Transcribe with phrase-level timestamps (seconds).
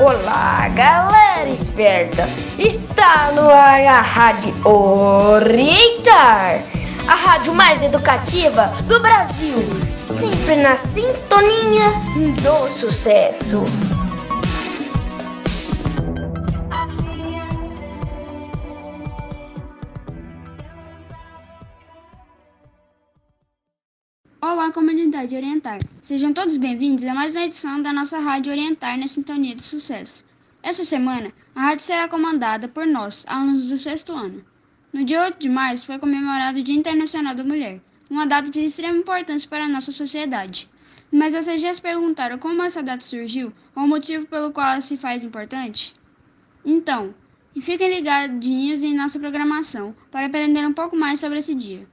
[0.00, 2.28] Olá, galera esperta!
[2.56, 6.62] Está no ar a Rádio Orientar,
[7.08, 9.56] a rádio mais educativa do Brasil,
[9.96, 11.90] sempre na sintonia
[12.40, 13.64] do sucesso.
[24.68, 25.80] Olá, comunidade Orientar.
[26.02, 30.26] Sejam todos bem-vindos a mais uma edição da nossa Rádio Orientar na Sintonia do Sucesso.
[30.62, 34.44] Essa semana, a rádio será comandada por nós, alunos do sexto ano.
[34.92, 38.60] No dia 8 de março foi comemorado o Dia Internacional da Mulher, uma data de
[38.60, 40.68] extrema importância para a nossa sociedade.
[41.10, 44.80] Mas vocês já se perguntaram como essa data surgiu ou o motivo pelo qual ela
[44.82, 45.94] se faz importante?
[46.62, 47.14] Então,
[47.58, 51.86] fiquem ligadinhos em nossa programação para aprender um pouco mais sobre esse dia.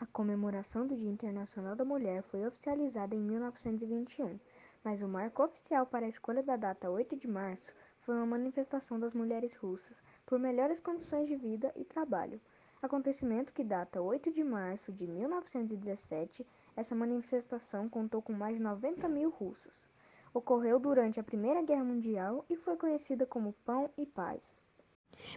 [0.00, 4.38] A comemoração do Dia Internacional da Mulher foi oficializada em 1921,
[4.84, 9.00] mas o marco oficial para a escolha da data 8 de março foi uma manifestação
[9.00, 12.40] das mulheres russas por melhores condições de vida e trabalho.
[12.80, 19.08] Acontecimento que data 8 de março de 1917, essa manifestação contou com mais de 90
[19.08, 19.84] mil russas.
[20.32, 24.67] Ocorreu durante a Primeira Guerra Mundial e foi conhecida como Pão e Paz.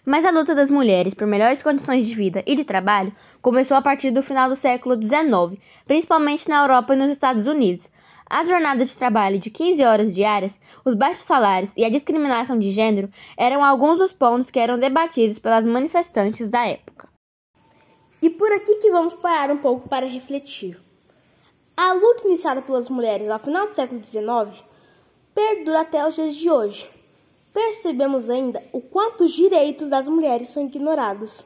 [0.05, 3.81] Mas a luta das mulheres por melhores condições de vida e de trabalho começou a
[3.81, 7.89] partir do final do século XIX, principalmente na Europa e nos Estados Unidos.
[8.27, 12.71] As jornadas de trabalho de 15 horas diárias, os baixos salários e a discriminação de
[12.71, 17.09] gênero eram alguns dos pontos que eram debatidos pelas manifestantes da época.
[18.21, 20.79] E por aqui que vamos parar um pouco para refletir.
[21.75, 24.63] A luta iniciada pelas mulheres ao final do século XIX
[25.35, 27.00] perdura até os dias de hoje
[27.53, 31.45] percebemos ainda o quanto os direitos das mulheres são ignorados,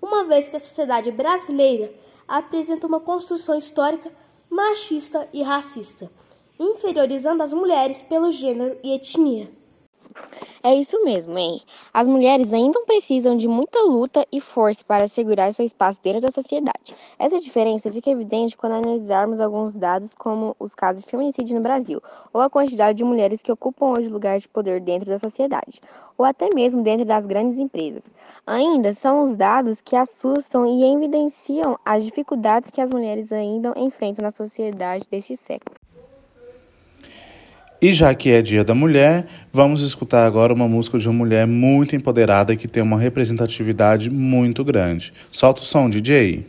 [0.00, 1.92] uma vez que a sociedade brasileira
[2.26, 4.10] apresenta uma construção histórica
[4.48, 6.10] machista e racista,
[6.58, 9.50] inferiorizando as mulheres pelo gênero e etnia.
[10.66, 11.60] É isso mesmo, hein?
[11.92, 16.30] As mulheres ainda precisam de muita luta e força para assegurar seu espaço dentro da
[16.30, 16.96] sociedade.
[17.18, 22.00] Essa diferença fica evidente quando analisarmos alguns dados, como os casos de feminicídio no Brasil,
[22.32, 25.82] ou a quantidade de mulheres que ocupam hoje lugares de poder dentro da sociedade,
[26.16, 28.10] ou até mesmo dentro das grandes empresas.
[28.46, 34.22] Ainda são os dados que assustam e evidenciam as dificuldades que as mulheres ainda enfrentam
[34.22, 35.76] na sociedade deste século.
[37.84, 41.46] E já que é Dia da Mulher, vamos escutar agora uma música de uma mulher
[41.46, 45.12] muito empoderada que tem uma representatividade muito grande.
[45.30, 46.46] Solta o som, DJ.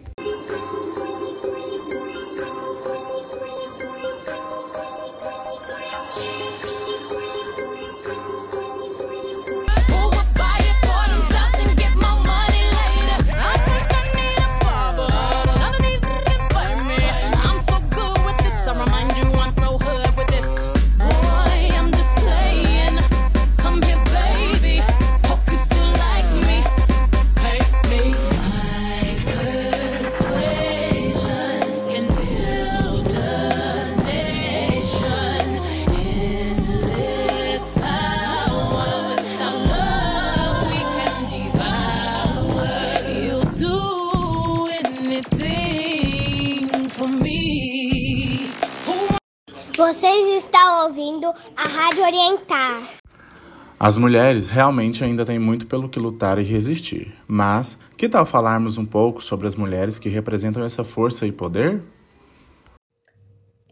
[49.78, 52.98] Vocês estão ouvindo a Rádio Orientar.
[53.78, 57.14] As mulheres realmente ainda têm muito pelo que lutar e resistir.
[57.28, 61.84] Mas que tal falarmos um pouco sobre as mulheres que representam essa força e poder?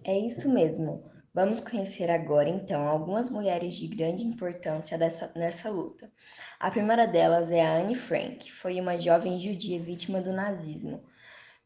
[0.03, 1.02] É isso mesmo.
[1.34, 6.12] Vamos conhecer agora então algumas mulheres de grande importância dessa, nessa luta.
[6.59, 11.02] A primeira delas é a Anne Frank, foi uma jovem judia vítima do nazismo.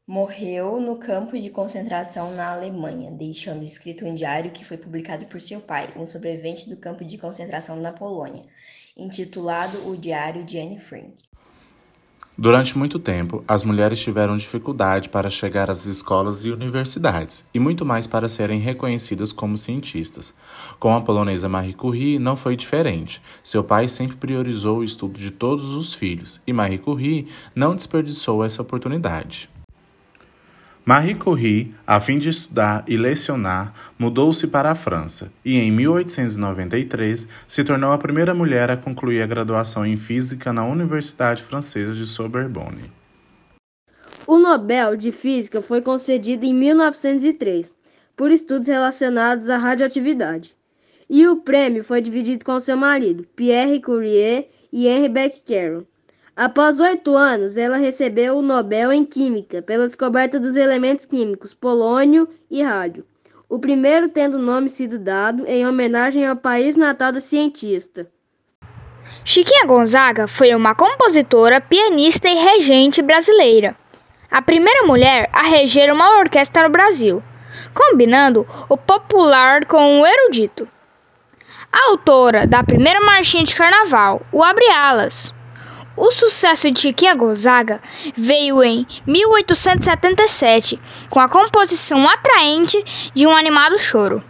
[0.09, 5.41] Morreu no campo de concentração na Alemanha, deixando escrito um diário que foi publicado por
[5.41, 8.45] seu pai, um sobrevivente do campo de concentração na Polônia,
[8.95, 11.11] intitulado O Diário de Anne Frank.
[12.37, 17.85] Durante muito tempo, as mulheres tiveram dificuldade para chegar às escolas e universidades, e muito
[17.85, 20.33] mais para serem reconhecidas como cientistas.
[20.79, 23.21] Com a polonesa Marie Curie não foi diferente.
[23.43, 28.45] Seu pai sempre priorizou o estudo de todos os filhos, e Marie Curie não desperdiçou
[28.45, 29.49] essa oportunidade.
[30.87, 37.27] Marie Curie, a fim de estudar e lecionar, mudou-se para a França e, em 1893,
[37.45, 42.05] se tornou a primeira mulher a concluir a graduação em Física na Universidade Francesa de
[42.05, 42.89] Sorbonne.
[44.25, 47.69] O Nobel de Física foi concedido em 1903
[48.15, 50.55] por estudos relacionados à radioatividade,
[51.09, 55.85] e o prêmio foi dividido com seu marido, Pierre Curie e Henri Becquerel.
[56.37, 62.29] Após oito anos, ela recebeu o Nobel em Química pela descoberta dos elementos químicos polônio
[62.51, 63.03] e rádio.
[63.49, 68.07] o primeiro tendo o nome sido dado em homenagem ao país natal da cientista.
[69.25, 73.75] Chiquinha Gonzaga foi uma compositora, pianista e regente brasileira.
[74.29, 77.23] A primeira mulher a reger uma orquestra no Brasil,
[77.73, 80.67] combinando o popular com o erudito.
[81.71, 85.33] A autora da primeira marchinha de carnaval, o Abre Alas.
[85.97, 87.81] O sucesso de Chiquinha Gonzaga
[88.15, 90.79] veio em 1877,
[91.09, 94.23] com a composição atraente de um animado choro.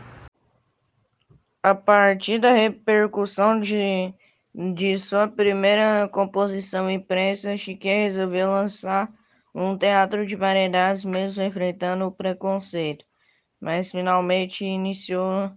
[1.62, 4.14] A partir da repercussão de,
[4.56, 9.12] de sua primeira composição impressa, Chiquinha resolveu lançar
[9.54, 13.04] um teatro de variedades, mesmo enfrentando o preconceito,
[13.60, 15.52] mas finalmente iniciou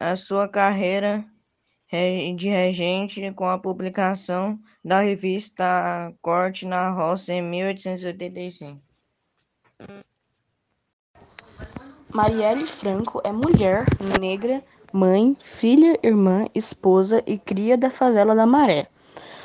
[0.00, 1.24] a sua carreira
[2.36, 8.80] de regente com a publicação da revista Corte na Roça em 1885.
[12.12, 13.84] Marielle Franco é mulher,
[14.20, 18.88] negra, mãe, filha, irmã, esposa e cria da favela da Maré.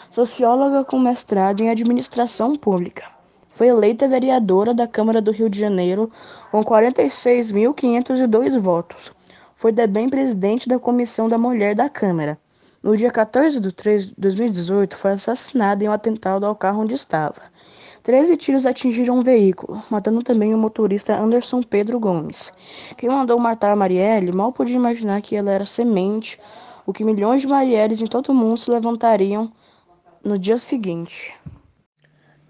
[0.09, 3.05] Socióloga com mestrado em administração pública.
[3.49, 6.11] Foi eleita vereadora da Câmara do Rio de Janeiro
[6.49, 9.13] com 46.502 votos
[9.61, 12.35] foi também presidente da Comissão da Mulher da Câmara.
[12.81, 16.95] No dia 14 de 3 de 2018, foi assassinada em um atentado ao carro onde
[16.95, 17.43] estava.
[18.01, 22.51] Treze tiros atingiram um veículo, matando também o motorista Anderson Pedro Gomes.
[22.97, 26.39] Quem mandou matar Marielle mal podia imaginar que ela era semente,
[26.83, 29.51] o que milhões de Marielles em todo o mundo se levantariam
[30.23, 31.35] no dia seguinte.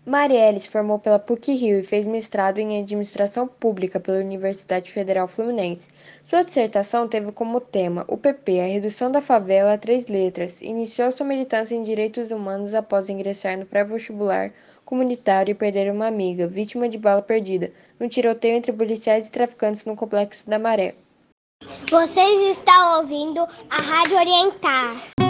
[0.03, 5.89] Marielle se formou pela PUC-Rio e fez mestrado em Administração Pública pela Universidade Federal Fluminense.
[6.23, 10.59] Sua dissertação teve como tema o PP, a redução da favela a três letras.
[10.59, 14.51] Iniciou sua militância em direitos humanos após ingressar no pré-vestibular
[14.83, 19.85] comunitário e perder uma amiga, vítima de bala perdida, no tiroteio entre policiais e traficantes
[19.85, 20.95] no Complexo da Maré.
[21.91, 25.20] Vocês estão ouvindo a Rádio Orientar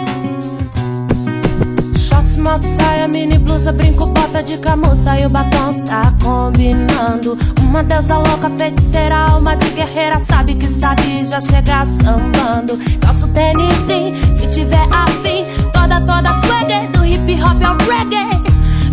[2.42, 7.38] moto, saia, mini blusa, brinco, bota de camuça e o batom tá combinando.
[7.60, 12.78] Uma deusa louca, feiticeira, alma de guerreira, sabe que sabe já chegar sambando.
[13.00, 18.42] Calço tênis, sim, se tiver afim, toda, toda swagger, do hip hop ao reggae.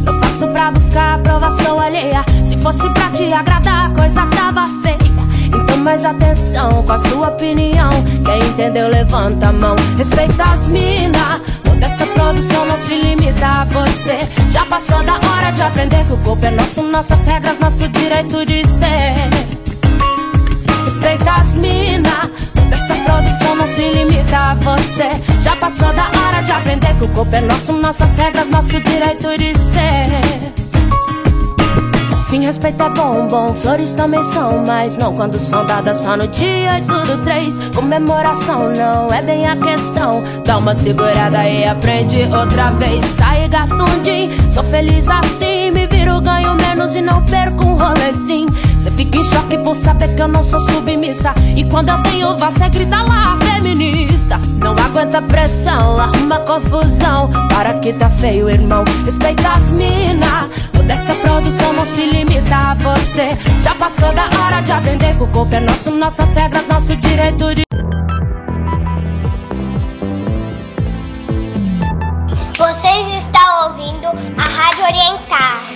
[0.06, 5.00] Não faço pra buscar aprovação alheia, se fosse pra te agradar, a coisa tava feia.
[5.48, 7.90] Então mais atenção com a sua opinião,
[8.24, 11.49] quem entendeu levanta a mão, respeita as minas
[11.82, 14.20] essa produção não se limita a você.
[14.50, 18.46] Já passou da hora de aprender que o corpo é nosso, nossas regras, nosso direito
[18.46, 19.30] de ser.
[20.86, 22.30] Respeita as minas.
[22.72, 25.10] Essa produção não se limita a você.
[25.42, 29.38] Já passou da hora de aprender que o corpo é nosso, nossas regras, nosso direito
[29.38, 30.59] de ser.
[32.30, 36.28] Sim, respeito é bom, bom, flores também são, mas não quando são dadas só no
[36.28, 37.58] dia e tudo três.
[37.74, 40.24] Comemoração não é bem a questão.
[40.46, 43.04] Dá uma segurada e aprende outra vez.
[43.04, 45.72] Sai e um din, sou feliz assim.
[45.72, 48.48] Me viro, ganho menos e não perco um rolezinho.
[48.78, 51.34] Cê fica em choque por saber que eu não sou submissa.
[51.56, 54.40] E quando eu tenho vá, cê grita lá, feminista.
[54.62, 54.69] Não
[55.00, 57.30] aguenta pressão, arruma confusão.
[57.50, 58.84] Para que tá feio, irmão.
[59.06, 60.70] Respeita as minas.
[60.86, 63.30] Dessa produção não se limita a você.
[63.60, 67.54] Já passou da hora de aprender que o corpo é nosso, nossas regras, nosso direito
[67.54, 67.64] de.
[72.58, 75.69] Vocês estão ouvindo a Rádio Orientar.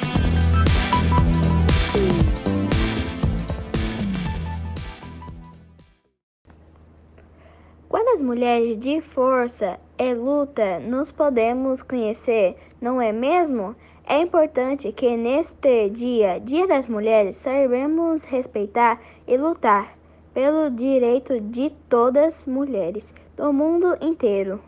[8.44, 13.74] Mulheres de força e luta nos podemos conhecer, não é mesmo?
[14.06, 19.96] É importante que neste dia, Dia das Mulheres, saibamos respeitar e lutar
[20.34, 23.06] pelo direito de todas as mulheres
[23.38, 24.62] do mundo inteiro.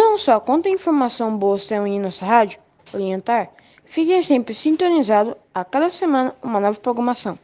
[0.00, 2.58] Não só quanta informação boa tem em nossa rádio
[2.92, 3.50] orientar,
[3.84, 7.38] fiquem sempre sintonizados a cada semana uma nova programação.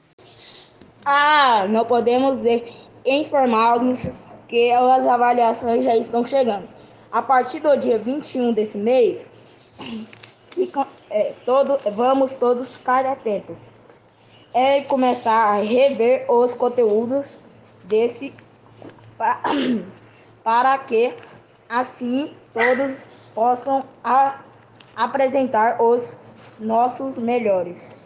[1.05, 2.41] Ah, não podemos
[3.05, 4.11] informarmos
[4.49, 6.69] que as avaliações já estão chegando.
[7.11, 9.31] A partir do dia 21 desse mês,
[10.49, 13.57] ficam é, todo, vamos todos ficar atentos.
[14.53, 17.41] É começar a rever os conteúdos
[17.85, 18.35] desse
[19.17, 19.41] para,
[20.43, 21.15] para que
[21.69, 24.41] assim todos possam a,
[24.95, 26.19] apresentar os
[26.59, 28.06] nossos melhores.